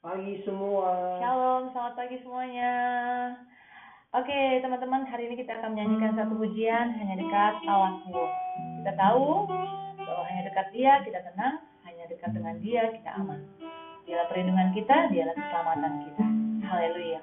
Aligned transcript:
pagi 0.00 0.40
semua. 0.48 1.20
Shalom, 1.20 1.76
selamat 1.76 1.92
pagi 1.92 2.16
semuanya. 2.24 2.72
Oke, 4.16 4.64
teman-teman, 4.64 5.04
hari 5.04 5.28
ini 5.28 5.36
kita 5.36 5.60
akan 5.60 5.76
menyanyikan 5.76 6.16
satu 6.16 6.40
pujian 6.40 6.96
hanya 6.96 7.20
dekat 7.20 7.54
Allahku. 7.68 8.16
Kita 8.80 8.92
tahu 8.96 9.44
bahwa 10.00 10.22
hanya 10.32 10.42
dekat 10.48 10.66
Dia 10.72 11.04
kita 11.04 11.20
tenang, 11.20 11.60
hanya 11.84 12.04
dekat 12.08 12.32
dengan 12.32 12.56
Dia 12.64 12.90
kita 12.96 13.10
aman. 13.20 13.44
Dialah 14.08 14.26
perlindungan 14.32 14.72
kita, 14.72 14.96
dialah 15.12 15.36
keselamatan 15.36 15.92
kita. 16.08 16.24
Haleluya. 16.64 17.20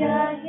Panjang 0.00 0.39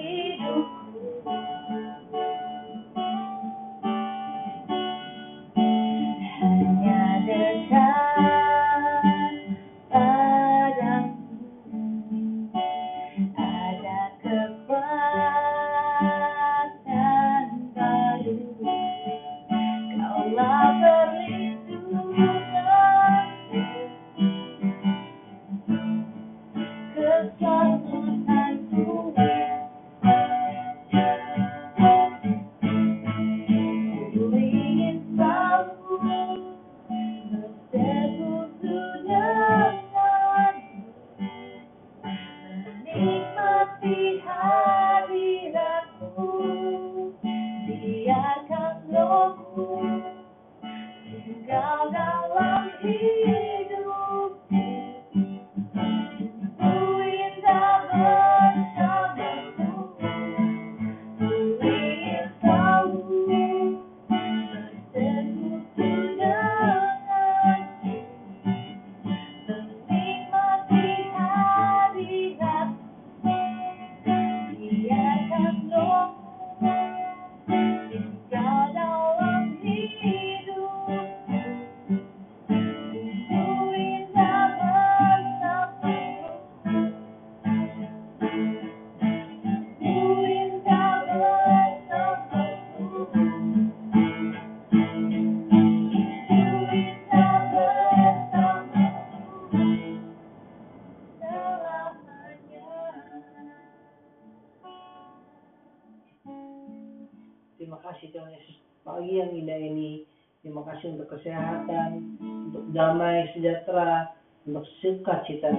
Kasih 110.82 110.98
untuk 110.98 111.14
kesehatan, 111.14 112.18
untuk 112.50 112.66
damai 112.74 113.30
sejahtera, 113.38 114.18
untuk 114.50 114.66
sukacita. 114.82 115.54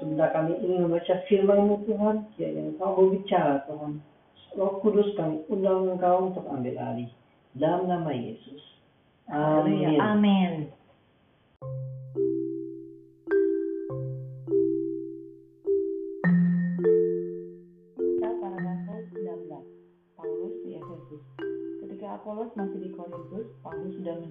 Sebentar 0.00 0.32
kami 0.32 0.56
ingin 0.64 0.88
membaca 0.88 1.20
firman-Mu 1.28 1.84
Tuhan, 1.84 2.24
ya 2.40 2.48
yang 2.48 2.72
Engkau 2.72 3.04
berbicara 3.04 3.68
Tuhan. 3.68 4.00
Roh 4.56 4.80
Kudus 4.80 5.12
kami 5.20 5.44
undang 5.52 5.92
Engkau 5.92 6.32
untuk 6.32 6.48
ambil 6.48 6.72
alih. 6.72 7.12
Dalam 7.52 7.84
nama 7.84 8.16
Yesus. 8.16 8.64
Amin. 9.28 10.00
Amin. 10.00 10.72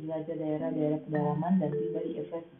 Menjelajah 0.03 0.35
daerah-daerah 0.35 0.99
pedalaman 1.07 1.53
dan 1.63 1.71
tiba 1.71 2.03
di 2.03 2.19
Efesus. 2.19 2.59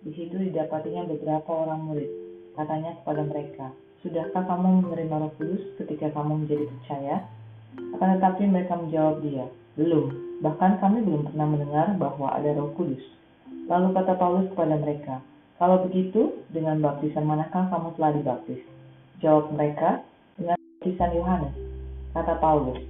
Di 0.00 0.16
situ 0.16 0.32
didapatinya 0.32 1.04
beberapa 1.12 1.52
orang 1.52 1.84
murid. 1.84 2.08
Katanya 2.56 2.96
kepada 3.04 3.20
mereka, 3.28 3.68
Sudahkah 4.00 4.48
kamu 4.48 4.88
menerima 4.88 5.12
roh 5.20 5.32
kudus 5.36 5.60
ketika 5.76 6.08
kamu 6.16 6.40
menjadi 6.40 6.64
percaya? 6.72 7.28
Akan 7.92 8.16
tetapi 8.16 8.48
mereka 8.48 8.80
menjawab 8.80 9.20
dia, 9.20 9.44
Belum, 9.76 10.08
bahkan 10.40 10.80
kami 10.80 11.04
belum 11.04 11.28
pernah 11.28 11.52
mendengar 11.52 12.00
bahwa 12.00 12.32
ada 12.32 12.48
roh 12.56 12.72
kudus. 12.72 13.04
Lalu 13.68 13.92
kata 13.92 14.16
Paulus 14.16 14.48
kepada 14.48 14.80
mereka, 14.80 15.20
Kalau 15.60 15.84
begitu, 15.84 16.32
dengan 16.48 16.80
baptisan 16.80 17.28
manakah 17.28 17.68
kamu 17.68 17.92
telah 18.00 18.10
dibaptis? 18.16 18.60
Jawab 19.20 19.52
mereka, 19.52 20.00
dengan 20.40 20.56
baptisan 20.56 21.12
Yohanes. 21.12 21.54
Kata 22.16 22.40
Paulus, 22.40 22.80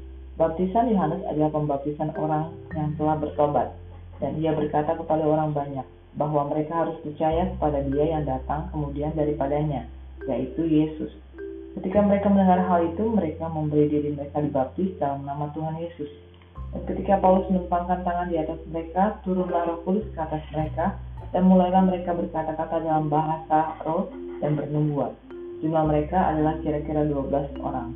baptisan 0.40 0.88
Yohanes 0.88 1.20
adalah 1.28 1.52
pembaptisan 1.52 2.16
orang 2.16 2.56
yang 2.72 2.96
telah 2.96 3.20
bertobat, 3.20 3.76
dan 4.24 4.40
ia 4.40 4.56
berkata 4.56 4.96
kepada 4.96 5.20
orang 5.28 5.52
banyak 5.52 5.84
bahwa 6.16 6.48
mereka 6.48 6.80
harus 6.80 6.96
percaya 7.04 7.52
kepada 7.52 7.84
dia 7.84 8.16
yang 8.16 8.24
datang 8.24 8.72
kemudian 8.72 9.12
daripadanya, 9.12 9.84
yaitu 10.24 10.64
Yesus. 10.64 11.12
Ketika 11.76 12.00
mereka 12.00 12.32
mendengar 12.32 12.64
hal 12.64 12.88
itu, 12.88 13.04
mereka 13.04 13.52
memberi 13.52 13.86
diri 13.92 14.16
mereka 14.16 14.40
dibaptis 14.40 14.96
dalam 14.96 15.28
nama 15.28 15.52
Tuhan 15.52 15.76
Yesus. 15.76 16.08
Dan 16.72 16.82
ketika 16.88 17.20
Paulus 17.20 17.46
menumpangkan 17.52 18.00
tangan 18.02 18.32
di 18.32 18.40
atas 18.40 18.58
mereka, 18.72 19.20
turunlah 19.22 19.68
roh 19.68 19.78
kudus 19.84 20.08
ke 20.10 20.18
atas 20.18 20.42
mereka, 20.56 20.96
dan 21.30 21.46
mulailah 21.46 21.84
mereka 21.84 22.16
berkata-kata 22.16 22.80
dalam 22.80 23.06
bahasa 23.06 23.76
roh 23.86 24.08
dan 24.40 24.56
bernubuat. 24.56 25.14
Jumlah 25.60 25.84
mereka 25.84 26.32
adalah 26.32 26.58
kira-kira 26.64 27.06
12 27.06 27.60
orang. 27.60 27.92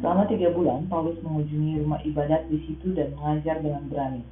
Selama 0.00 0.24
tiga 0.24 0.48
bulan, 0.54 0.88
Paulus 0.88 1.20
mengunjungi 1.20 1.84
rumah 1.84 2.00
ibadat 2.06 2.48
di 2.48 2.64
situ 2.64 2.96
dan 2.96 3.12
mengajar 3.18 3.60
dengan 3.60 3.84
berani. 3.92 4.22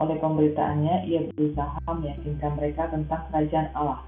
Oleh 0.00 0.16
pemberitaannya, 0.16 1.04
ia 1.04 1.20
berusaha 1.28 1.78
meyakinkan 1.84 2.56
mereka 2.56 2.88
tentang 2.88 3.28
kerajaan 3.28 3.68
Allah. 3.76 4.00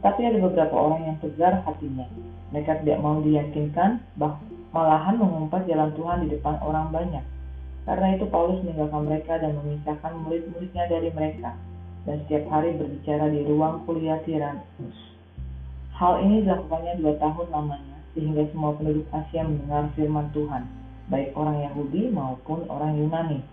Tetapi 0.00 0.20
ada 0.24 0.38
beberapa 0.42 0.74
orang 0.74 1.02
yang 1.04 1.16
tegar 1.20 1.62
hatinya. 1.62 2.08
Mereka 2.50 2.82
tidak 2.82 2.98
mau 3.04 3.20
diyakinkan, 3.20 4.02
bah 4.16 4.40
malahan 4.72 5.16
mengumpat 5.20 5.68
jalan 5.68 5.92
Tuhan 5.94 6.26
di 6.26 6.28
depan 6.32 6.56
orang 6.64 6.92
banyak. 6.92 7.24
Karena 7.88 8.20
itu 8.20 8.28
Paulus 8.28 8.60
meninggalkan 8.60 9.08
mereka 9.08 9.40
dan 9.40 9.56
memisahkan 9.56 10.12
murid-muridnya 10.24 10.84
dari 10.92 11.08
mereka, 11.08 11.56
dan 12.04 12.20
setiap 12.24 12.44
hari 12.52 12.76
berbicara 12.76 13.32
di 13.32 13.48
ruang 13.48 13.80
kuliah 13.88 14.20
Tiranus. 14.28 14.96
Hal 15.96 16.20
ini 16.20 16.44
dilakukannya 16.44 17.00
dua 17.00 17.16
tahun 17.16 17.48
lamanya, 17.48 17.87
sehingga 18.18 18.50
semua 18.50 18.74
penduduk 18.74 19.06
Asia 19.14 19.46
mendengar 19.46 19.94
firman 19.94 20.26
Tuhan, 20.34 20.66
baik 21.06 21.38
orang 21.38 21.62
Yahudi 21.62 22.10
maupun 22.10 22.66
orang 22.66 22.98
Yunani. 22.98 23.46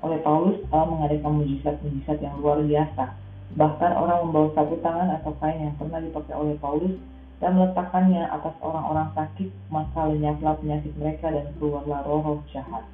Oleh 0.00 0.24
Paulus, 0.24 0.56
Allah 0.72 0.88
mengadakan 0.88 1.44
mujizat-mujizat 1.44 2.24
yang 2.24 2.40
luar 2.40 2.64
biasa. 2.64 3.12
Bahkan 3.60 3.92
orang 3.92 4.24
membawa 4.24 4.48
satu 4.56 4.80
tangan 4.80 5.12
atau 5.20 5.36
kain 5.36 5.68
yang 5.68 5.76
pernah 5.76 6.00
dipakai 6.00 6.32
oleh 6.32 6.56
Paulus 6.56 6.96
dan 7.44 7.60
meletakkannya 7.60 8.24
atas 8.32 8.56
orang-orang 8.64 9.12
sakit, 9.12 9.52
maka 9.68 10.08
lenyaplah 10.08 10.56
penyakit 10.56 10.96
mereka 10.96 11.28
dan 11.28 11.52
keluarlah 11.60 12.00
roh-roh 12.08 12.40
jahat. 12.48 12.88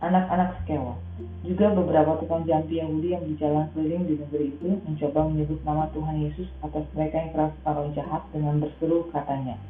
Anak-anak 0.00 0.64
Skewa 0.64 0.96
Juga 1.44 1.76
beberapa 1.76 2.16
tukang 2.24 2.48
jampi 2.48 2.80
Yahudi 2.80 3.12
yang 3.12 3.20
berjalan 3.20 3.68
keliling 3.76 4.08
di 4.08 4.14
negeri 4.16 4.46
itu 4.56 4.80
mencoba 4.88 5.28
menyebut 5.28 5.60
nama 5.60 5.92
Tuhan 5.92 6.16
Yesus 6.24 6.48
atas 6.64 6.88
mereka 6.96 7.20
yang 7.20 7.30
kerasukan 7.36 7.74
roh 7.76 7.90
jahat 7.92 8.22
dengan 8.32 8.64
berseru 8.64 9.12
katanya, 9.12 9.60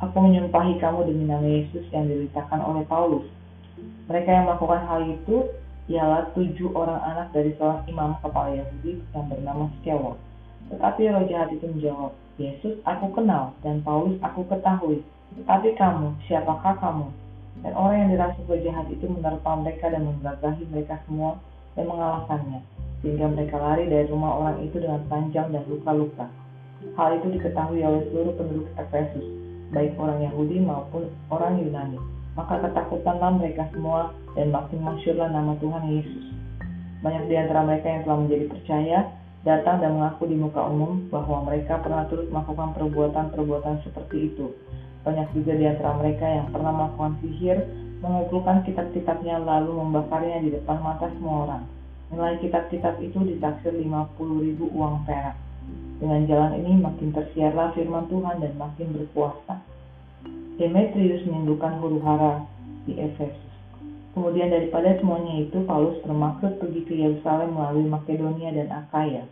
Aku 0.00 0.16
menyumpahi 0.16 0.80
kamu 0.80 1.12
demi 1.12 1.28
nama 1.28 1.44
Yesus 1.44 1.84
yang 1.92 2.08
diberitakan 2.08 2.64
oleh 2.64 2.88
Paulus. 2.88 3.28
Mereka 4.08 4.32
yang 4.32 4.48
melakukan 4.48 4.80
hal 4.88 5.04
itu 5.04 5.44
ialah 5.92 6.32
tujuh 6.32 6.72
orang 6.72 7.04
anak 7.04 7.28
dari 7.36 7.52
seorang 7.60 7.84
imam 7.84 8.16
kepala 8.24 8.48
Yahudi 8.56 9.04
yang 9.12 9.28
bernama 9.28 9.68
Skewa. 9.76 10.16
Tetapi 10.72 11.00
roh 11.04 11.24
jahat 11.28 11.52
itu 11.52 11.68
menjawab, 11.68 12.16
Yesus 12.40 12.80
aku 12.88 13.12
kenal 13.12 13.52
dan 13.60 13.84
Paulus 13.84 14.16
aku 14.24 14.48
ketahui. 14.48 15.04
Tetapi 15.36 15.76
kamu, 15.76 16.16
siapakah 16.24 16.80
kamu? 16.80 17.12
Dan 17.60 17.72
orang 17.76 17.96
yang 18.00 18.10
dirasuki 18.16 18.48
roh 18.48 18.60
jahat 18.64 18.86
itu 18.88 19.04
menerpa 19.04 19.52
mereka 19.60 19.92
dan 19.92 20.08
menggagahi 20.08 20.64
mereka 20.72 20.96
semua 21.04 21.36
dan 21.76 21.84
mengalahkannya. 21.84 22.64
Sehingga 23.04 23.28
mereka 23.28 23.60
lari 23.60 23.84
dari 23.84 24.08
rumah 24.08 24.32
orang 24.32 24.64
itu 24.64 24.80
dengan 24.80 25.04
panjang 25.12 25.52
dan 25.52 25.60
luka-luka. 25.68 26.24
Hal 26.96 27.20
itu 27.20 27.36
diketahui 27.36 27.84
oleh 27.84 28.08
seluruh 28.08 28.32
penduduk 28.40 28.72
Efesus, 28.80 29.39
baik 29.70 29.98
orang 29.98 30.22
Yahudi 30.26 30.62
maupun 30.62 31.10
orang 31.30 31.58
Yunani 31.62 32.20
maka 32.38 32.62
ketakutanlah 32.62 33.36
mereka 33.36 33.66
semua 33.74 34.14
dan 34.38 34.54
makin 34.54 34.80
masyurlah 34.80 35.28
nama 35.28 35.58
Tuhan 35.58 35.84
Yesus. 35.90 36.24
Banyak 37.04 37.26
di 37.26 37.34
antara 37.34 37.66
mereka 37.66 37.86
yang 37.90 38.02
telah 38.06 38.18
menjadi 38.22 38.44
percaya 38.48 38.98
datang 39.42 39.80
dan 39.80 39.96
mengaku 39.96 40.28
di 40.28 40.36
muka 40.36 40.62
umum 40.68 41.08
bahwa 41.08 41.48
mereka 41.48 41.80
pernah 41.80 42.04
terus 42.06 42.28
melakukan 42.28 42.76
perbuatan-perbuatan 42.76 43.82
seperti 43.82 44.32
itu. 44.32 44.52
Banyak 45.00 45.32
juga 45.32 45.52
di 45.56 45.64
antara 45.64 45.96
mereka 45.96 46.28
yang 46.28 46.52
pernah 46.52 46.72
melakukan 46.76 47.16
sihir, 47.24 47.58
mengumpulkan 48.04 48.68
kitab-kitabnya 48.68 49.40
lalu 49.40 49.80
membakarnya 49.80 50.44
di 50.44 50.52
depan 50.52 50.76
mata 50.84 51.08
semua 51.16 51.48
orang. 51.48 51.64
Nilai 52.12 52.36
kitab-kitab 52.40 53.00
itu 53.00 53.16
ditaksir 53.16 53.72
50 53.72 54.44
ribu 54.44 54.68
uang 54.76 55.08
perak. 55.08 55.36
Dengan 56.00 56.24
jalan 56.24 56.52
ini 56.64 56.80
makin 56.80 57.12
tersiarlah 57.12 57.76
firman 57.76 58.08
Tuhan 58.08 58.40
dan 58.40 58.56
makin 58.56 58.88
berkuasa. 58.96 59.60
Demetrius 60.56 61.24
menimbulkan 61.28 61.76
huru 61.80 62.00
hara 62.00 62.44
di 62.88 62.96
Efesus. 62.96 63.50
Kemudian 64.10 64.50
daripada 64.50 64.96
semuanya 64.98 65.46
itu, 65.46 65.62
Paulus 65.64 66.00
bermaksud 66.02 66.58
pergi 66.58 66.82
ke 66.82 66.94
Yerusalem 66.98 67.54
melalui 67.54 67.86
Makedonia 67.86 68.50
dan 68.50 68.68
Akaya. 68.74 69.24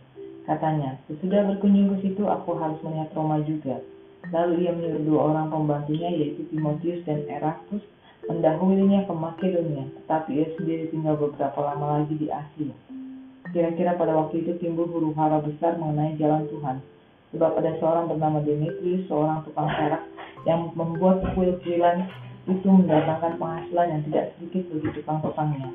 Katanya, 0.47 0.97
sesudah 1.05 1.45
berkunjung 1.51 1.93
ke 1.93 2.09
situ, 2.09 2.23
aku 2.25 2.55
harus 2.57 2.79
melihat 2.81 3.11
Roma 3.13 3.43
juga. 3.43 3.83
Lalu 4.31 4.65
ia 4.65 4.71
menyuruh 4.71 5.03
dua 5.03 5.19
orang 5.33 5.47
pembantunya, 5.51 6.09
yaitu 6.09 6.47
Timotius 6.47 7.03
dan 7.03 7.27
Erastus, 7.27 7.83
mendahulunya 8.25 9.03
ke 9.03 9.13
Makedonia, 9.13 9.85
tetapi 10.01 10.29
ia 10.37 10.47
sendiri 10.55 10.89
tinggal 10.89 11.17
beberapa 11.17 11.59
lama 11.59 12.01
lagi 12.01 12.15
di 12.15 12.27
Asia. 12.31 12.73
Kira-kira 13.49 13.97
pada 13.97 14.13
waktu 14.13 14.45
itu 14.45 14.51
timbul 14.61 14.85
huru 14.85 15.09
hara 15.17 15.41
besar 15.41 15.77
mengenai 15.81 16.13
jalan 16.21 16.45
Tuhan. 16.53 16.77
Sebab 17.33 17.61
ada 17.61 17.71
seorang 17.81 18.05
bernama 18.09 18.41
Demetrius, 18.41 19.05
seorang 19.09 19.45
tukang 19.45 19.69
perak, 19.69 20.05
yang 20.45 20.69
membuat 20.73 21.21
kuil-kuilan 21.33 22.09
itu 22.49 22.65
mendatangkan 22.65 23.37
penghasilan 23.37 23.87
yang 23.89 24.01
tidak 24.09 24.23
sedikit 24.37 24.63
bagi 24.73 24.89
tukang-tukangnya. 25.01 25.69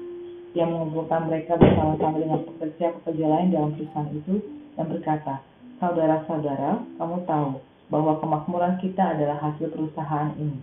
Ia 0.55 0.65
mengumpulkan 0.71 1.26
mereka 1.26 1.59
bersama-sama 1.59 2.17
dengan 2.19 2.41
pekerja-pekerja 2.47 3.26
lain 3.26 3.49
dalam 3.50 3.71
perusahaan 3.75 4.11
itu 4.15 4.35
dan 4.79 4.87
berkata, 4.87 5.35
Saudara-saudara, 5.82 6.79
kamu 6.99 7.17
tahu 7.26 7.59
bahwa 7.91 8.23
kemakmuran 8.23 8.79
kita 8.79 9.19
adalah 9.19 9.37
hasil 9.43 9.71
perusahaan 9.75 10.31
ini. 10.38 10.62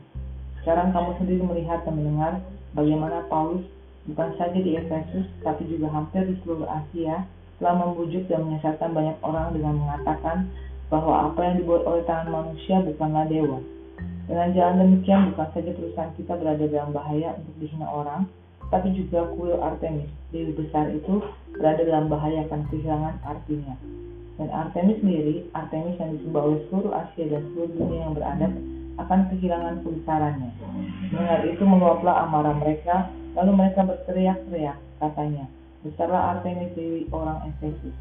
Sekarang 0.64 0.96
kamu 0.96 1.20
sendiri 1.20 1.44
melihat 1.44 1.84
dan 1.84 2.00
mendengar 2.00 2.34
bagaimana 2.72 3.28
Paulus 3.28 3.68
bukan 4.10 4.30
saja 4.40 4.58
di 4.58 4.78
Efesus, 4.78 5.28
tapi 5.46 5.68
juga 5.70 5.92
hampir 5.94 6.26
di 6.26 6.36
seluruh 6.42 6.66
Asia 6.66 7.28
telah 7.62 7.76
membujuk 7.78 8.26
dan 8.26 8.48
menyesatkan 8.50 8.90
banyak 8.96 9.18
orang 9.22 9.54
dengan 9.54 9.78
mengatakan 9.78 10.50
bahwa 10.90 11.30
apa 11.30 11.40
yang 11.46 11.56
dibuat 11.62 11.86
oleh 11.86 12.04
tangan 12.10 12.30
manusia 12.34 12.82
bukanlah 12.82 13.30
dewa, 13.30 13.62
dengan 14.32 14.54
jalan 14.56 14.76
demikian, 14.86 15.34
bukan 15.34 15.48
saja 15.52 15.72
perusahaan 15.76 16.14
kita 16.16 16.34
berada 16.40 16.66
dalam 16.70 16.96
bahaya 16.96 17.36
untuk 17.36 17.56
dihina 17.60 17.84
orang, 17.84 18.30
tapi 18.72 18.96
juga 18.96 19.28
kuil 19.36 19.60
Artemis, 19.60 20.08
dewi 20.32 20.56
besar 20.56 20.88
itu 20.88 21.20
berada 21.52 21.84
dalam 21.84 22.08
bahaya 22.08 22.48
akan 22.48 22.64
kehilangan 22.72 23.20
artinya. 23.28 23.76
Dan 24.40 24.48
Artemis 24.56 25.04
sendiri, 25.04 25.52
Artemis 25.52 26.00
yang 26.00 26.16
disembah 26.16 26.48
oleh 26.48 26.62
seluruh 26.72 26.94
Asia 26.96 27.28
dan 27.28 27.44
seluruh 27.52 27.72
dunia 27.76 28.00
yang 28.08 28.14
beradab, 28.16 28.52
akan 29.04 29.20
kehilangan 29.36 29.76
kebesarannya. 29.84 30.52
Mendengar 31.12 31.42
itu 31.52 31.64
meluaplah 31.68 32.16
amarah 32.24 32.56
mereka, 32.56 33.12
lalu 33.38 33.52
mereka 33.56 33.88
berteriak-teriak, 33.88 34.78
katanya, 35.00 35.46
Besarlah 35.82 36.38
Artemis 36.38 36.78
dewi 36.78 37.10
orang 37.10 37.42
Efesus. 37.50 37.98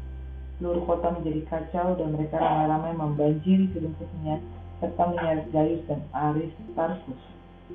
Seluruh 0.61 0.85
kota 0.85 1.17
menjadi 1.17 1.41
kacau 1.49 1.97
dan 1.97 2.13
mereka 2.13 2.37
ramai-ramai 2.37 2.93
membanjiri 2.93 3.73
gedung 3.73 3.97
kesenian 3.97 4.37
serta 4.77 5.09
menyeret 5.09 5.49
Gaius 5.49 5.81
dan 5.89 6.05
Aristarchus. 6.13 7.21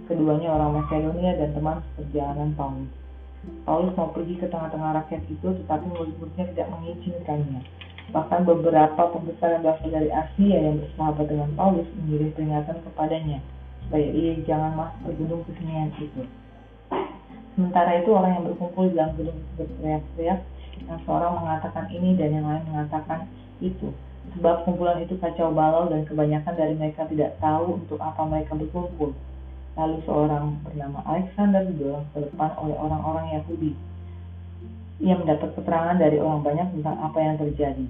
Keduanya 0.06 0.54
orang 0.54 0.78
Makedonia 0.78 1.34
dan 1.34 1.50
teman 1.58 1.82
perjalanan 1.98 2.54
Paulus. 2.54 2.92
Paulus 3.66 3.98
mau 3.98 4.14
pergi 4.14 4.38
ke 4.38 4.46
tengah-tengah 4.46 4.94
rakyat 5.02 5.22
itu, 5.26 5.48
tetapi 5.64 5.86
murid-muridnya 5.90 6.44
tidak 6.54 6.70
mengizinkannya. 6.70 7.60
Bahkan 8.14 8.40
beberapa 8.46 9.02
pembesar 9.10 9.58
yang 9.58 9.66
berasal 9.66 9.90
dari 9.90 10.10
Asia 10.14 10.58
yang 10.70 10.78
bersahabat 10.78 11.26
dengan 11.26 11.50
Paulus 11.58 11.90
mengirim 11.98 12.30
peringatan 12.30 12.78
kepadanya, 12.86 13.42
supaya 13.86 14.06
ia 14.06 14.38
jangan 14.46 14.78
masuk 14.78 15.00
ke 15.02 15.10
gedung 15.18 15.42
kesenian 15.50 15.90
itu. 15.98 16.22
Sementara 17.56 18.04
itu 18.04 18.12
orang 18.12 18.36
yang 18.36 18.44
berkumpul 18.52 18.92
di 18.92 19.00
dalam 19.00 19.16
gedung 19.16 19.40
berteriak-teriak, 19.56 20.44
seorang 21.08 21.40
mengatakan 21.40 21.88
ini 21.88 22.12
dan 22.12 22.36
yang 22.36 22.44
lain 22.44 22.68
mengatakan 22.68 23.24
itu. 23.64 23.96
Sebab 24.36 24.68
kumpulan 24.68 25.00
itu 25.00 25.16
kacau 25.16 25.56
balau 25.56 25.88
dan 25.88 26.04
kebanyakan 26.04 26.52
dari 26.52 26.76
mereka 26.76 27.08
tidak 27.08 27.40
tahu 27.40 27.80
untuk 27.80 27.96
apa 27.96 28.28
mereka 28.28 28.52
berkumpul. 28.60 29.16
Lalu 29.72 29.96
seorang 30.04 30.60
bernama 30.68 31.00
Alexander 31.08 31.64
didorong 31.64 32.04
ke 32.12 32.28
depan 32.28 32.52
oleh 32.60 32.76
orang-orang 32.76 33.40
Yahudi. 33.40 33.72
Ia 35.00 35.16
mendapat 35.16 35.56
keterangan 35.56 35.96
dari 35.96 36.20
orang 36.20 36.44
banyak 36.44 36.68
tentang 36.76 36.96
apa 37.00 37.18
yang 37.24 37.36
terjadi. 37.40 37.84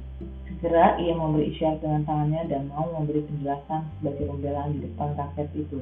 Segera 0.46 0.94
ia 1.02 1.14
memberi 1.14 1.50
isyarat 1.50 1.82
dengan 1.82 2.06
tangannya 2.06 2.42
dan 2.46 2.70
mau 2.70 2.86
memberi 2.90 3.26
penjelasan 3.26 3.82
sebagai 3.98 4.30
pembelaan 4.30 4.78
di 4.78 4.86
depan 4.86 5.14
rakyat 5.18 5.50
itu. 5.58 5.78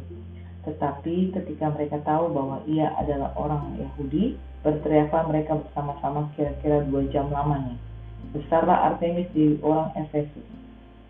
Tetapi 0.64 1.36
ketika 1.36 1.70
mereka 1.72 2.00
tahu 2.02 2.32
bahwa 2.32 2.64
ia 2.64 2.92
adalah 2.96 3.36
orang 3.36 3.76
Yahudi, 3.76 4.40
berteriaklah 4.64 5.28
mereka 5.28 5.60
bersama-sama 5.60 6.32
kira-kira 6.32 6.80
dua 6.88 7.04
jam 7.12 7.28
lamanya 7.28 7.76
besarlah 8.34 8.94
Artemis 8.94 9.28
di 9.30 9.60
orang 9.60 9.94
Efesus. 9.94 10.46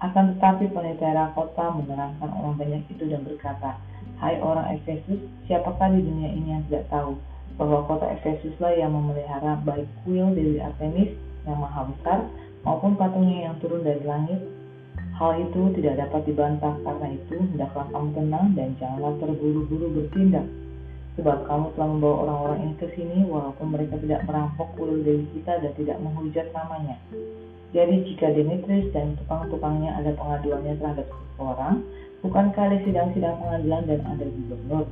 Akan 0.02 0.36
tetapi 0.36 0.68
penitera 0.74 1.30
kota 1.32 1.70
menerangkan 1.72 2.28
orang 2.28 2.60
banyak 2.60 2.82
itu 2.92 3.08
dan 3.08 3.22
berkata, 3.22 3.80
Hai 4.18 4.36
orang 4.44 4.74
Efesus, 4.76 5.20
siapakah 5.48 5.94
di 5.94 6.04
dunia 6.04 6.30
ini 6.34 6.48
yang 6.52 6.62
tidak 6.68 6.90
tahu 6.92 7.16
bahwa 7.56 7.86
kota 7.88 8.10
Efesuslah 8.20 8.74
yang 8.74 8.92
memelihara 8.92 9.56
baik 9.62 9.86
kuil 10.02 10.34
Dewi 10.34 10.58
Artemis 10.58 11.14
yang 11.48 11.60
maha 11.60 11.88
besar 11.88 12.28
maupun 12.66 12.98
patungnya 12.98 13.48
yang 13.50 13.56
turun 13.62 13.80
dari 13.80 14.02
langit? 14.02 14.40
Hal 15.14 15.38
itu 15.38 15.70
tidak 15.78 15.94
dapat 16.02 16.26
dibantah, 16.26 16.74
karena 16.82 17.06
itu 17.14 17.38
hendaklah 17.38 17.86
kamu 17.94 18.08
tenang 18.18 18.46
dan 18.58 18.68
janganlah 18.82 19.14
terburu-buru 19.22 19.86
bertindak. 19.94 20.42
Sebab 21.14 21.46
kamu 21.46 21.66
telah 21.78 21.88
membawa 21.94 22.16
orang-orang 22.26 22.58
ini 22.66 22.74
ke 22.82 22.86
sini 22.98 23.22
walaupun 23.22 23.70
mereka 23.70 23.94
tidak 24.02 24.26
merampok 24.26 24.74
kuil 24.74 24.98
dewi 25.06 25.22
kita 25.38 25.62
dan 25.62 25.70
tidak 25.78 26.02
menghujat 26.02 26.50
namanya. 26.50 26.98
Jadi 27.70 27.94
jika 28.10 28.34
Demetrius 28.34 28.90
dan 28.90 29.14
tukang-tukangnya 29.22 29.94
ada 29.94 30.10
pengaduannya 30.18 30.74
terhadap 30.82 31.06
seseorang, 31.06 31.86
bukankah 32.26 32.62
ada 32.66 32.78
sidang-sidang 32.82 33.38
pengadilan 33.38 33.82
dan 33.86 34.00
ada 34.02 34.24
gubernur? 34.26 34.86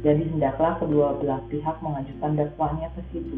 Jadi 0.00 0.22
hendaklah 0.32 0.80
kedua 0.80 1.20
belah 1.20 1.44
pihak 1.52 1.76
mengajukan 1.84 2.32
dakwahnya 2.40 2.88
ke 2.96 3.04
situ. 3.12 3.36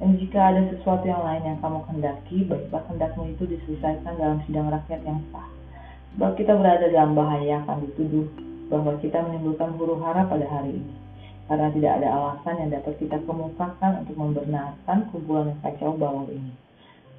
Dan 0.00 0.14
jika 0.16 0.54
ada 0.54 0.62
sesuatu 0.72 1.04
yang 1.04 1.20
lain 1.26 1.42
yang 1.42 1.58
kamu 1.60 1.84
kehendaki, 1.90 2.46
baiklah 2.46 2.86
hendakmu 2.86 3.34
itu 3.34 3.44
diselesaikan 3.44 4.14
dalam 4.16 4.38
sidang 4.46 4.70
rakyat 4.72 5.00
yang 5.04 5.20
sah. 5.34 5.57
Sebab 6.18 6.34
kita 6.34 6.50
berada 6.58 6.90
dalam 6.90 7.14
bahaya 7.14 7.62
akan 7.62 7.86
dituduh 7.86 8.26
bahwa 8.66 8.98
kita 8.98 9.22
menimbulkan 9.22 9.70
huru 9.78 10.02
hara 10.02 10.26
pada 10.26 10.50
hari 10.50 10.82
ini 10.82 10.94
karena 11.46 11.70
tidak 11.70 11.92
ada 12.02 12.08
alasan 12.10 12.58
yang 12.58 12.70
dapat 12.74 12.98
kita 12.98 13.22
kemukakan 13.22 14.02
untuk 14.02 14.18
membenarkan 14.18 14.98
kumpulan 15.14 15.54
yang 15.54 15.60
kacau 15.62 15.94
balau 15.94 16.26
ini. 16.26 16.50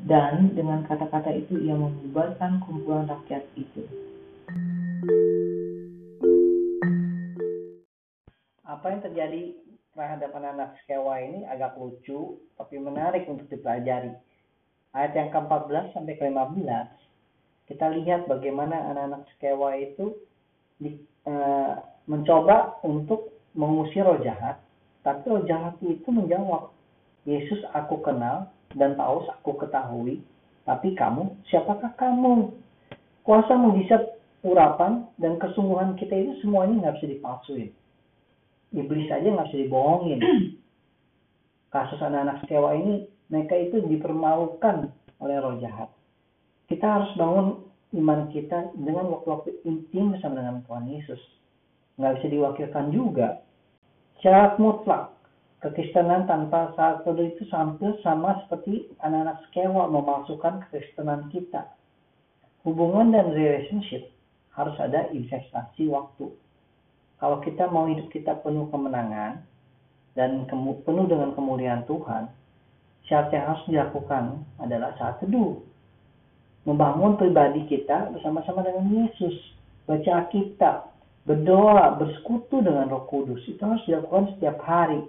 Dan 0.03 0.51
dengan 0.51 0.83
kata-kata 0.83 1.31
itu 1.31 1.63
ia 1.63 1.79
membubarkan 1.79 2.59
kumpulan 2.59 3.07
rakyat 3.07 3.47
itu. 3.55 3.87
Apa 8.67 8.83
yang 8.83 8.99
terjadi 8.99 9.55
terhadap 9.95 10.35
anak-anak 10.35 10.75
sekewa 10.83 11.23
ini 11.23 11.47
agak 11.47 11.79
lucu, 11.79 12.35
tapi 12.59 12.75
menarik 12.83 13.23
untuk 13.31 13.47
dipelajari. 13.47 14.11
Ayat 14.91 15.15
yang 15.15 15.31
ke-14 15.31 15.95
sampai 15.95 16.19
ke-15, 16.19 16.67
kita 17.69 17.85
lihat 18.01 18.25
bagaimana 18.25 18.89
anak-anak 18.89 19.29
sekewa 19.37 19.77
itu 19.77 20.17
di, 20.81 20.97
uh, 21.29 21.77
mencoba 22.09 22.81
untuk 22.81 23.37
mengusir 23.53 24.01
roh 24.01 24.17
jahat, 24.25 24.57
tapi 25.05 25.29
roh 25.29 25.45
jahat 25.45 25.77
itu 25.85 26.09
menjawab, 26.09 26.73
Yesus 27.29 27.61
aku 27.77 28.01
kenal 28.01 28.49
dan 28.73 28.97
Paulus 28.97 29.29
aku 29.37 29.53
ketahui, 29.61 30.25
tapi 30.65 30.97
kamu, 30.97 31.37
siapakah 31.53 31.93
kamu? 31.93 32.57
Kuasa 33.21 33.53
menghisap 33.53 34.17
urapan 34.41 35.05
dan 35.21 35.37
kesungguhan 35.37 35.93
kita 35.93 36.17
itu 36.17 36.41
semuanya 36.41 36.89
nggak 36.89 36.95
bisa 36.97 37.07
dipalsuin. 37.13 37.69
Iblis 38.73 39.13
aja 39.13 39.29
nggak 39.29 39.53
bisa 39.53 39.61
dibohongin. 39.61 40.19
Kasus 41.73 42.01
anak-anak 42.01 42.41
sekewa 42.41 42.73
ini, 42.73 43.05
mereka 43.29 43.53
itu 43.53 43.85
dipermalukan 43.85 44.89
oleh 45.21 45.37
roh 45.37 45.61
jahat. 45.61 45.93
Kita 46.69 46.85
harus 46.85 47.11
bangun 47.17 47.65
iman 47.97 48.29
kita 48.29 48.77
dengan 48.77 49.09
waktu-waktu 49.09 49.65
intim 49.65 50.13
bersama 50.13 50.37
dengan 50.39 50.61
Tuhan 50.69 50.85
Yesus 50.85 51.21
nggak 51.99 52.13
bisa 52.15 52.27
diwakilkan 52.31 52.85
juga. 52.95 53.43
Syarat 54.23 54.55
mutlak 54.55 55.11
kekristenan 55.59 56.23
tanpa 56.31 56.71
saat 56.79 57.03
teduh 57.03 57.27
itu 57.27 57.43
hampir 57.51 57.91
sama 57.99 58.39
seperti 58.47 58.87
anak-anak 59.03 59.43
sekewa 59.47 59.91
memasukkan 59.91 60.63
kekristenan 60.67 61.27
kita. 61.27 61.75
Hubungan 62.63 63.11
dan 63.11 63.35
relationship 63.35 64.07
harus 64.55 64.75
ada 64.79 65.11
investasi 65.11 65.91
waktu. 65.91 66.31
Kalau 67.19 67.43
kita 67.43 67.67
mau 67.67 67.91
hidup 67.91 68.07
kita 68.15 68.39
penuh 68.39 68.71
kemenangan 68.71 69.43
dan 70.15 70.47
penuh 70.47 71.05
dengan 71.07 71.35
kemuliaan 71.35 71.83
Tuhan, 71.83 72.31
syarat 73.11 73.31
yang 73.35 73.45
harus 73.51 73.63
dilakukan 73.67 74.23
adalah 74.63 74.95
saat 74.95 75.19
teduh. 75.19 75.59
Membangun 76.67 77.15
pribadi 77.15 77.63
kita 77.67 78.11
bersama-sama 78.11 78.63
dengan 78.63 78.87
Yesus. 78.91 79.35
Baca 79.87 80.25
Alkitab, 80.25 80.91
berdoa, 81.25 81.97
bersekutu 81.97 82.61
dengan 82.61 82.89
Roh 82.89 83.09
Kudus 83.09 83.41
itu 83.49 83.61
harus 83.61 83.81
dilakukan 83.85 84.37
setiap 84.37 84.57
hari. 84.65 85.01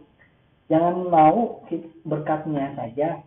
Jangan 0.70 1.10
mau 1.10 1.66
berkatnya 2.06 2.72
saja, 2.78 3.20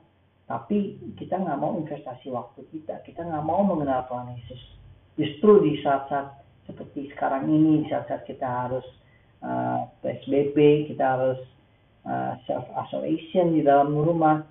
tapi 0.48 0.96
kita 1.20 1.36
nggak 1.39 1.60
mau 1.60 1.75
investasi 1.77 2.32
waktu 2.32 2.63
kita. 2.72 3.03
Kita 3.03 3.27
nggak 3.27 3.46
mau 3.46 3.62
mengenal 3.68 4.08
Tuhan 4.08 4.32
Yesus. 4.39 4.62
Justru 5.20 5.62
di 5.68 5.77
saat-saat 5.84 6.42
seperti 6.65 7.12
sekarang 7.13 7.51
ini, 7.51 7.84
di 7.84 7.88
saat-saat 7.92 8.24
kita 8.25 8.48
harus 8.48 8.88
uh, 9.44 9.84
eh, 9.84 10.15
PSBB, 10.24 10.89
kita 10.89 11.03
harus 11.03 11.39
uh, 12.08 12.34
eh, 12.34 12.34
self 12.48 12.65
isolation 12.88 13.53
di 13.53 13.62
dalam 13.62 13.92
rumah, 13.94 14.42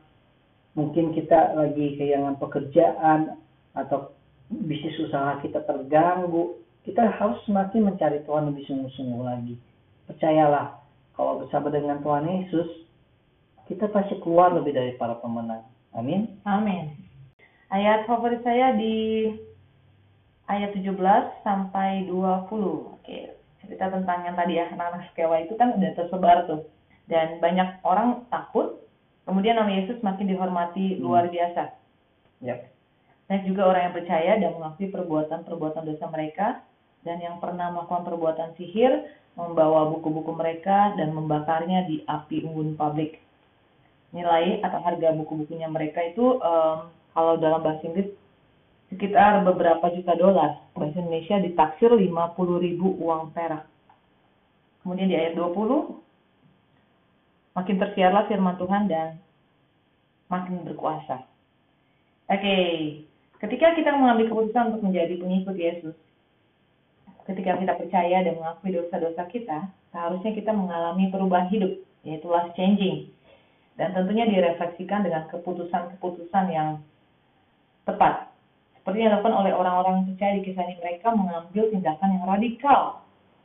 mungkin 0.77 1.17
kita 1.17 1.57
lagi 1.57 1.97
kehilangan 1.97 2.37
pekerjaan 2.41 3.42
atau 3.73 4.13
bisnis 4.49 4.97
usaha 5.01 5.41
kita 5.41 5.65
terganggu, 5.65 6.61
kita 6.85 7.09
harus 7.19 7.39
semakin 7.49 7.93
mencari 7.93 8.21
Tuhan 8.27 8.53
lebih 8.53 8.65
sungguh-sungguh 8.69 9.23
lagi. 9.23 9.55
Percayalah, 10.11 10.83
kalau 11.15 11.45
bersama 11.45 11.71
dengan 11.71 12.03
Tuhan 12.03 12.27
Yesus, 12.27 12.69
kita 13.71 13.89
pasti 13.89 14.19
keluar 14.21 14.53
lebih 14.53 14.75
dari 14.75 14.93
para 14.99 15.17
pemenang. 15.23 15.65
Amin. 15.95 16.41
Amin. 16.43 16.93
Ayat 17.73 18.05
favorit 18.05 18.45
saya 18.45 18.77
di 18.77 19.29
ayat 20.51 20.77
17 20.77 20.93
sampai 21.47 22.05
20. 22.11 23.01
Oke, 23.01 23.33
cerita 23.65 23.89
tentang 23.89 24.27
yang 24.27 24.37
tadi 24.37 24.59
ya, 24.59 24.69
anak-anak 24.73 25.09
sekewa 25.13 25.37
itu 25.41 25.55
kan 25.57 25.79
udah 25.79 25.91
tersebar 25.97 26.45
tuh. 26.51 26.69
Dan 27.07 27.39
banyak 27.39 27.81
orang 27.87 28.27
takut, 28.29 28.83
kemudian 29.25 29.57
nama 29.57 29.71
Yesus 29.71 30.01
makin 30.05 30.29
dihormati 30.29 30.97
hmm. 30.97 31.01
luar 31.01 31.31
biasa. 31.31 31.73
Yep. 32.43 32.72
Dan 33.33 33.49
juga 33.49 33.65
orang 33.65 33.89
yang 33.89 33.97
percaya 33.97 34.33
dan 34.37 34.61
mengakui 34.61 34.93
perbuatan-perbuatan 34.93 35.89
dosa 35.89 36.05
mereka 36.13 36.61
dan 37.01 37.17
yang 37.17 37.41
pernah 37.41 37.73
melakukan 37.73 38.05
perbuatan 38.05 38.53
sihir 38.61 39.09
membawa 39.41 39.89
buku-buku 39.89 40.37
mereka 40.37 40.93
dan 41.01 41.17
membakarnya 41.17 41.89
di 41.89 42.05
api 42.05 42.45
unggun 42.45 42.77
publik. 42.77 43.25
Nilai 44.13 44.61
atau 44.61 44.85
harga 44.85 45.17
buku-bukunya 45.17 45.65
mereka 45.73 46.05
itu 46.05 46.45
um, 46.45 46.93
kalau 47.17 47.41
dalam 47.41 47.65
bahasa 47.65 47.89
Inggris 47.89 48.13
sekitar 48.93 49.41
beberapa 49.49 49.89
juta 49.97 50.13
dolar. 50.13 50.69
Bahasa 50.77 51.01
Indonesia 51.01 51.41
ditaksir 51.41 51.89
50 51.89 52.13
ribu 52.61 53.01
uang 53.01 53.33
perak. 53.33 53.65
Kemudian 54.85 55.09
di 55.09 55.17
ayat 55.17 55.41
20, 55.41 57.57
makin 57.57 57.77
tersiarlah 57.81 58.29
firman 58.29 58.61
Tuhan 58.61 58.93
dan 58.93 59.17
makin 60.29 60.69
berkuasa. 60.69 61.25
Oke, 62.29 62.37
okay. 62.37 63.09
Ketika 63.43 63.75
kita 63.75 63.91
mengambil 63.99 64.31
keputusan 64.31 64.73
untuk 64.73 64.83
menjadi 64.87 65.19
pengikut 65.19 65.57
Yesus, 65.59 65.97
ketika 67.27 67.59
kita 67.59 67.75
percaya 67.75 68.23
dan 68.23 68.39
mengakui 68.39 68.71
dosa-dosa 68.71 69.27
kita, 69.31 69.67
seharusnya 69.91 70.31
kita 70.31 70.55
mengalami 70.55 71.11
perubahan 71.11 71.51
hidup, 71.51 71.75
yaitu 72.07 72.27
life 72.31 72.55
changing. 72.55 73.11
Dan 73.75 73.97
tentunya 73.99 74.29
direfleksikan 74.31 75.03
dengan 75.03 75.27
keputusan-keputusan 75.33 76.45
yang 76.55 76.79
tepat. 77.83 78.31
Seperti 78.79 79.03
yang 79.03 79.15
dilakukan 79.15 79.37
oleh 79.47 79.53
orang-orang 79.55 80.07
percaya 80.11 80.39
di 80.39 80.43
kisah 80.47 80.63
ini, 80.67 80.77
mereka 80.79 81.15
mengambil 81.15 81.71
tindakan 81.71 82.09
yang 82.19 82.25
radikal. 82.27 82.81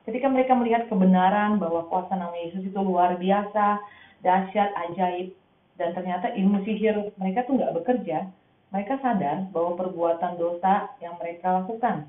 Ketika 0.06 0.28
mereka 0.30 0.54
melihat 0.56 0.90
kebenaran 0.90 1.60
bahwa 1.60 1.86
kuasa 1.90 2.16
nama 2.16 2.34
Yesus 2.38 2.64
itu 2.64 2.80
luar 2.80 3.18
biasa, 3.20 3.82
dahsyat, 4.22 4.72
ajaib, 4.88 5.36
dan 5.78 5.94
ternyata 5.94 6.34
ilmu 6.34 6.66
sihir 6.66 7.14
mereka 7.22 7.46
tuh 7.46 7.60
nggak 7.60 7.76
bekerja, 7.82 8.26
mereka 8.68 9.00
sadar 9.00 9.48
bahwa 9.56 9.80
perbuatan 9.80 10.36
dosa 10.36 10.92
yang 11.00 11.16
mereka 11.16 11.64
lakukan 11.64 12.08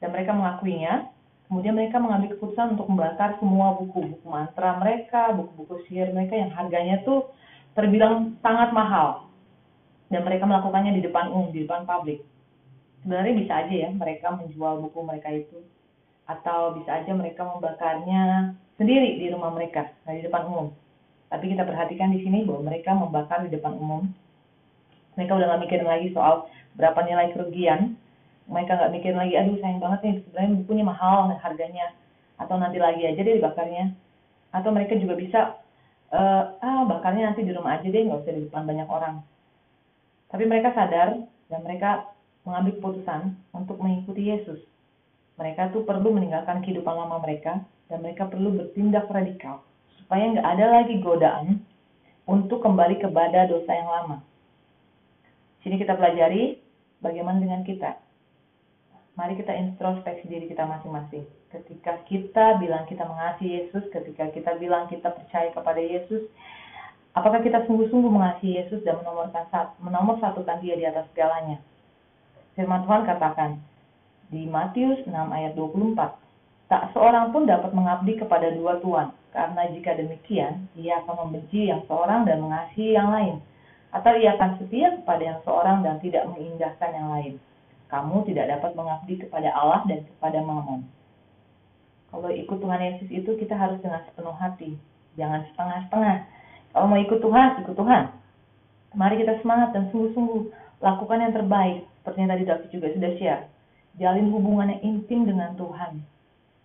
dan 0.00 0.08
mereka 0.10 0.32
mengakuinya. 0.34 1.12
Kemudian 1.46 1.74
mereka 1.74 1.98
mengambil 1.98 2.38
keputusan 2.38 2.78
untuk 2.78 2.86
membakar 2.86 3.34
semua 3.42 3.74
buku-buku 3.74 4.22
mantra 4.22 4.78
mereka, 4.78 5.34
buku-buku 5.34 5.82
sihir 5.86 6.14
mereka 6.14 6.38
yang 6.38 6.54
harganya 6.54 7.02
tuh 7.02 7.26
terbilang 7.74 8.38
sangat 8.38 8.70
mahal. 8.70 9.26
Dan 10.10 10.22
mereka 10.26 10.46
melakukannya 10.46 10.94
di 10.94 11.02
depan 11.02 11.30
umum, 11.30 11.50
di 11.50 11.66
depan 11.66 11.86
publik. 11.86 12.22
Sebenarnya 13.02 13.34
bisa 13.34 13.52
aja 13.66 13.74
ya 13.74 13.90
mereka 13.90 14.30
menjual 14.30 14.78
buku 14.86 14.98
mereka 15.02 15.28
itu. 15.34 15.58
Atau 16.30 16.78
bisa 16.78 17.02
aja 17.02 17.10
mereka 17.10 17.42
membakarnya 17.42 18.54
sendiri 18.78 19.18
di 19.18 19.26
rumah 19.34 19.50
mereka, 19.50 19.90
nah 20.06 20.14
di 20.14 20.22
depan 20.22 20.46
umum. 20.46 20.70
Tapi 21.30 21.50
kita 21.50 21.66
perhatikan 21.66 22.14
di 22.14 22.22
sini 22.22 22.46
bahwa 22.46 22.70
mereka 22.70 22.94
membakar 22.94 23.42
di 23.42 23.50
depan 23.50 23.74
umum. 23.74 24.06
Mereka 25.18 25.32
udah 25.34 25.46
gak 25.56 25.62
mikirin 25.66 25.88
lagi 25.88 26.12
soal 26.14 26.46
berapa 26.78 27.00
nilai 27.02 27.34
kerugian, 27.34 27.98
mereka 28.50 28.74
nggak 28.74 28.92
mikir 28.98 29.12
lagi 29.14 29.34
aduh 29.38 29.56
sayang 29.62 29.78
banget 29.78 30.00
nih 30.02 30.14
sebenarnya 30.26 30.50
bukunya 30.66 30.84
mahal 30.84 31.30
harganya. 31.38 31.86
Atau 32.34 32.58
nanti 32.58 32.82
lagi 32.82 33.06
aja 33.06 33.20
deh 33.22 33.38
dibakarnya. 33.38 33.94
Atau 34.50 34.74
mereka 34.74 34.98
juga 34.98 35.14
bisa 35.14 35.40
uh, 36.10 36.58
ah 36.58 36.82
bakarnya 36.90 37.30
nanti 37.30 37.46
di 37.46 37.54
rumah 37.54 37.78
aja 37.78 37.86
deh 37.86 38.02
nggak 38.02 38.26
usah 38.26 38.34
di 38.34 38.42
depan 38.50 38.66
banyak 38.66 38.88
orang. 38.90 39.22
Tapi 40.34 40.44
mereka 40.50 40.74
sadar 40.74 41.22
dan 41.46 41.60
mereka 41.62 42.10
mengambil 42.42 42.82
keputusan 42.82 43.38
untuk 43.54 43.78
mengikuti 43.78 44.30
Yesus. 44.34 44.58
Mereka 45.38 45.70
tuh 45.70 45.86
perlu 45.86 46.10
meninggalkan 46.10 46.60
kehidupan 46.66 46.90
lama 46.90 47.22
mereka 47.22 47.62
dan 47.86 48.02
mereka 48.02 48.26
perlu 48.26 48.54
bertindak 48.54 49.06
radikal 49.08 49.62
supaya 49.98 50.26
nggak 50.26 50.46
ada 50.46 50.66
lagi 50.82 50.98
godaan 50.98 51.62
untuk 52.26 52.62
kembali 52.66 52.98
kepada 52.98 53.46
dosa 53.46 53.70
yang 53.70 53.90
lama. 53.90 54.16
Sini 55.60 55.76
kita 55.76 55.96
pelajari 55.96 56.56
bagaimana 57.04 57.40
dengan 57.40 57.60
kita. 57.64 58.00
Mari 59.18 59.36
kita 59.36 59.52
introspeksi 59.52 60.24
diri 60.30 60.48
kita 60.48 60.64
masing-masing. 60.64 61.28
Ketika 61.52 62.00
kita 62.08 62.56
bilang 62.62 62.88
kita 62.88 63.04
mengasihi 63.04 63.66
Yesus, 63.66 63.84
ketika 63.92 64.30
kita 64.32 64.56
bilang 64.56 64.88
kita 64.88 65.12
percaya 65.12 65.52
kepada 65.52 65.82
Yesus, 65.82 66.24
apakah 67.12 67.44
kita 67.44 67.68
sungguh-sungguh 67.68 68.08
mengasihi 68.08 68.64
Yesus 68.64 68.80
dan 68.86 69.02
menomorkan 69.02 69.44
menomor 69.82 70.16
satukan 70.22 70.62
dia 70.64 70.78
di 70.78 70.86
atas 70.88 71.04
segalanya? 71.12 71.60
Firman 72.56 72.86
Tuhan 72.88 73.02
katakan, 73.04 73.60
di 74.30 74.46
Matius 74.46 75.02
6 75.04 75.12
ayat 75.12 75.52
24. 75.58 76.16
Tak 76.70 76.94
seorang 76.94 77.34
pun 77.34 77.50
dapat 77.50 77.74
mengabdi 77.74 78.14
kepada 78.14 78.54
dua 78.54 78.78
tuan, 78.78 79.10
karena 79.34 79.66
jika 79.74 79.98
demikian, 79.98 80.70
ia 80.78 81.02
akan 81.02 81.26
membenci 81.26 81.66
yang 81.66 81.82
seorang 81.90 82.22
dan 82.22 82.38
mengasihi 82.38 82.94
yang 82.94 83.10
lain. 83.10 83.42
Atau 83.90 84.14
ia 84.18 84.38
akan 84.38 84.62
setia 84.62 84.94
kepada 85.02 85.22
yang 85.22 85.38
seorang 85.42 85.82
dan 85.82 85.98
tidak 85.98 86.26
mengindahkan 86.30 86.90
yang 86.94 87.08
lain. 87.10 87.34
Kamu 87.90 88.22
tidak 88.26 88.46
dapat 88.46 88.70
mengabdi 88.78 89.18
kepada 89.18 89.50
Allah 89.50 89.82
dan 89.90 90.06
kepada 90.06 90.38
Mammon. 90.46 90.86
Kalau 92.10 92.30
ikut 92.30 92.58
Tuhan 92.58 92.80
Yesus 92.82 93.08
itu 93.10 93.30
kita 93.38 93.54
harus 93.54 93.78
dengan 93.82 94.02
sepenuh 94.06 94.34
hati, 94.34 94.78
jangan 95.18 95.46
setengah-setengah. 95.50 96.16
Kalau 96.70 96.86
mau 96.86 96.98
ikut 96.98 97.18
Tuhan, 97.18 97.48
ikut 97.66 97.74
Tuhan. 97.74 98.02
Mari 98.94 99.14
kita 99.22 99.38
semangat 99.42 99.74
dan 99.74 99.90
sungguh-sungguh 99.90 100.42
lakukan 100.82 101.22
yang 101.22 101.34
terbaik, 101.34 101.86
seperti 102.02 102.18
yang 102.18 102.30
tadi 102.30 102.44
David 102.46 102.68
juga 102.74 102.88
sudah 102.94 103.10
share 103.18 103.42
jalin 103.98 104.30
hubungan 104.30 104.70
yang 104.72 104.82
intim 104.86 105.26
dengan 105.26 105.56
Tuhan, 105.58 106.00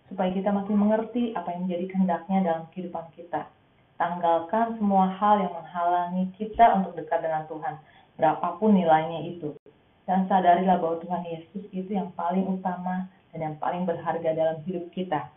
supaya 0.08 0.30
kita 0.30 0.54
makin 0.54 0.76
mengerti 0.78 1.34
apa 1.34 1.50
yang 1.52 1.66
menjadi 1.66 1.84
kehendaknya 1.90 2.38
dalam 2.46 2.62
kehidupan 2.70 3.06
kita. 3.12 3.50
Tanggalkan 3.96 4.76
semua 4.76 5.08
hal 5.08 5.40
yang 5.40 5.52
menghalangi 5.56 6.28
kita 6.36 6.80
untuk 6.80 7.00
dekat 7.00 7.24
dengan 7.24 7.48
Tuhan, 7.48 7.80
berapapun 8.20 8.76
nilainya 8.76 9.24
itu. 9.32 9.56
Dan 10.04 10.28
sadarilah 10.28 10.78
bahwa 10.78 11.00
Tuhan 11.00 11.22
Yesus 11.24 11.64
itu 11.72 11.90
yang 11.96 12.12
paling 12.12 12.44
utama 12.44 13.08
dan 13.32 13.52
yang 13.52 13.56
paling 13.56 13.88
berharga 13.88 14.36
dalam 14.36 14.60
hidup 14.68 14.92
kita. 14.92 15.32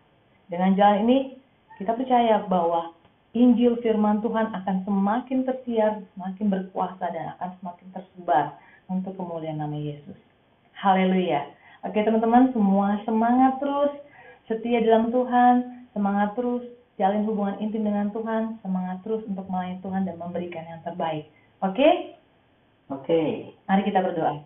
Dengan 0.51 0.75
jalan 0.75 1.08
ini, 1.08 1.18
kita 1.80 1.96
percaya 1.96 2.44
bahwa 2.46 2.92
Injil 3.32 3.78
firman 3.80 4.25
Tuhan 4.25 4.50
akan 4.51 4.84
semakin 4.89 5.46
tersiar, 5.46 6.01
semakin 6.18 6.50
berkuasa, 6.50 7.06
dan 7.13 7.38
akan 7.38 7.50
semakin 7.62 7.88
tersebar 7.94 8.46
untuk 8.89 9.13
kemuliaan 9.16 9.62
nama 9.62 9.78
Yesus. 9.78 10.18
Haleluya. 10.74 11.46
Oke 11.86 12.01
teman-teman 12.04 12.51
semua 12.51 13.00
semangat 13.06 13.62
terus 13.62 13.94
setia 14.50 14.82
dalam 14.84 15.13
Tuhan, 15.13 15.88
semangat 15.94 16.34
terus 16.36 16.66
jalin 17.00 17.24
hubungan 17.24 17.56
intim 17.63 17.88
dengan 17.88 18.12
Tuhan, 18.12 18.60
semangat 18.60 19.00
terus 19.08 19.24
untuk 19.24 19.48
melayani 19.48 19.79
Tuhan 19.79 20.03
dan 20.03 20.20
memberikan 20.20 20.68
yang 20.68 20.84
terbaik. 20.84 21.32
Oke? 21.63 22.20
Oke. 22.91 23.56
Mari 23.72 23.88
kita 23.88 24.03
berdoa. 24.03 24.44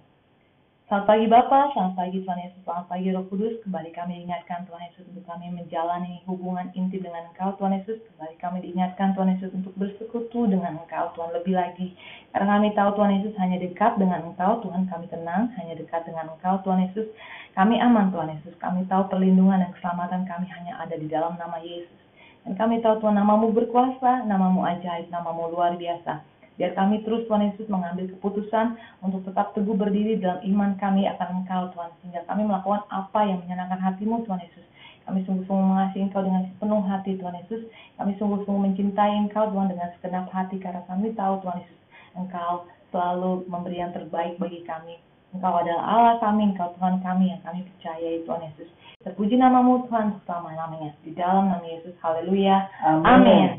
Selamat 0.84 1.10
pagi 1.10 1.26
Bapak, 1.26 1.74
selamat 1.74 1.94
pagi 1.98 2.22
Tuhan 2.22 2.40
Yesus, 2.44 2.62
selamat 2.70 2.86
pagi 2.86 3.08
Roh 3.10 3.26
Kudus. 3.26 3.56
Kembali 3.66 3.90
kami 3.98 4.20
diingatkan 4.20 4.70
Tuhan 4.70 4.84
Yesus 4.92 5.10
untuk 5.10 5.26
kami 5.26 5.50
menjalani 5.50 6.22
hubungan 6.30 6.70
intim 6.78 7.02
dengan 7.02 7.34
Engkau 7.34 7.58
Tuhan 7.58 7.82
Yesus. 7.82 7.98
Kembali 8.14 8.36
kami 8.38 8.58
diingatkan 8.62 9.18
Tuhan 9.18 9.34
Yesus 9.34 9.50
untuk 9.58 9.74
bersekutu 9.74 10.46
dengan 10.46 10.78
Engkau 10.78 11.10
Tuhan 11.18 11.34
lebih 11.34 11.58
lagi. 11.58 11.98
Karena 12.30 12.60
kami 12.60 12.78
tahu 12.78 12.90
Tuhan 12.94 13.12
Yesus 13.18 13.34
hanya 13.42 13.58
dekat 13.58 13.98
dengan 13.98 14.22
Engkau, 14.22 14.62
Tuhan 14.62 14.86
kami 14.86 15.10
tenang, 15.10 15.50
hanya 15.58 15.74
dekat 15.74 16.06
dengan 16.06 16.30
Engkau 16.30 16.62
Tuhan 16.62 16.86
Yesus. 16.86 17.10
Kami 17.58 17.82
aman 17.82 18.14
Tuhan 18.14 18.30
Yesus, 18.38 18.54
kami 18.62 18.86
tahu 18.86 19.10
perlindungan 19.10 19.66
dan 19.66 19.72
keselamatan 19.74 20.30
kami 20.30 20.46
hanya 20.52 20.78
ada 20.78 20.94
di 20.94 21.10
dalam 21.10 21.40
nama 21.42 21.58
Yesus. 21.64 22.03
Dan 22.44 22.60
kami 22.60 22.84
tahu 22.84 23.00
Tuhan 23.00 23.16
namamu 23.16 23.56
berkuasa, 23.56 24.28
namamu 24.28 24.68
ajaib, 24.68 25.08
namamu 25.08 25.52
luar 25.56 25.80
biasa. 25.80 26.24
Biar 26.54 26.78
kami 26.78 27.02
terus 27.02 27.26
Tuhan 27.26 27.50
Yesus 27.50 27.66
mengambil 27.66 28.14
keputusan 28.14 28.78
untuk 29.02 29.26
tetap 29.26 29.58
teguh 29.58 29.74
berdiri 29.74 30.22
dalam 30.22 30.44
iman 30.46 30.78
kami 30.78 31.10
akan 31.10 31.42
Engkau 31.42 31.74
Tuhan. 31.74 31.90
Sehingga 32.04 32.22
kami 32.30 32.46
melakukan 32.46 32.86
apa 32.94 33.26
yang 33.26 33.42
menyenangkan 33.42 33.82
hatimu 33.82 34.22
Tuhan 34.30 34.44
Yesus. 34.44 34.66
Kami 35.04 35.26
sungguh-sungguh 35.26 35.68
mengasihi 35.68 36.06
Engkau 36.06 36.22
dengan 36.22 36.46
sepenuh 36.46 36.84
hati 36.86 37.18
Tuhan 37.18 37.36
Yesus. 37.42 37.62
Kami 37.98 38.12
sungguh-sungguh 38.22 38.62
mencintai 38.70 39.18
Engkau 39.18 39.50
Tuhan 39.50 39.68
dengan 39.74 39.90
segenap 39.98 40.30
hati 40.30 40.62
karena 40.62 40.86
kami 40.86 41.12
tahu 41.18 41.42
Tuhan 41.42 41.58
Yesus 41.64 41.80
Engkau 42.14 42.70
selalu 42.94 43.50
memberi 43.50 43.82
yang 43.82 43.90
terbaik 43.90 44.38
bagi 44.38 44.62
kami. 44.70 45.02
Engkau 45.34 45.54
adalah 45.58 45.82
Allah 45.82 46.16
kami, 46.22 46.54
Engkau 46.54 46.78
Tuhan 46.78 47.02
kami 47.02 47.34
yang 47.34 47.42
kami 47.42 47.66
percayai 47.66 48.22
Tuhan 48.22 48.46
Yesus. 48.46 48.70
Terpuji 49.04 49.36
namamu 49.36 49.84
Tuhan 49.92 50.16
selama-lamanya. 50.24 50.96
Di 51.04 51.12
dalam 51.12 51.52
nama 51.52 51.68
Yesus, 51.68 51.92
haleluya. 52.00 52.72
Amin. 52.88 53.04
Amin. 53.04 53.50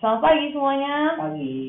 Selamat 0.00 0.20
pagi 0.24 0.44
semuanya. 0.56 0.94
Pagi. 1.20 1.60